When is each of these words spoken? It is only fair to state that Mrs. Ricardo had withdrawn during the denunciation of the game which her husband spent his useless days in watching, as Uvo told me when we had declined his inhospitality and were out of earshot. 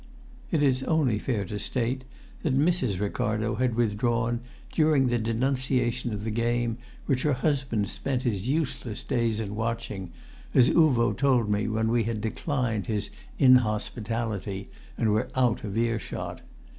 It 0.49 0.63
is 0.63 0.81
only 0.81 1.19
fair 1.19 1.45
to 1.45 1.59
state 1.59 2.05
that 2.41 2.57
Mrs. 2.57 2.99
Ricardo 2.99 3.53
had 3.57 3.75
withdrawn 3.75 4.39
during 4.71 5.05
the 5.05 5.19
denunciation 5.19 6.11
of 6.11 6.23
the 6.23 6.31
game 6.31 6.79
which 7.05 7.21
her 7.21 7.33
husband 7.33 7.87
spent 7.87 8.23
his 8.23 8.49
useless 8.49 9.03
days 9.03 9.39
in 9.39 9.53
watching, 9.53 10.11
as 10.55 10.71
Uvo 10.71 11.15
told 11.15 11.51
me 11.51 11.67
when 11.67 11.89
we 11.89 12.05
had 12.05 12.19
declined 12.19 12.87
his 12.87 13.11
inhospitality 13.37 14.71
and 14.97 15.11
were 15.11 15.29
out 15.35 15.63
of 15.63 15.77
earshot. 15.77 16.41